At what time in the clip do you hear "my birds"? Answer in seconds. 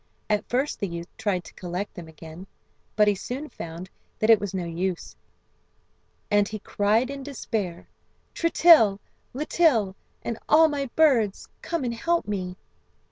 10.69-11.49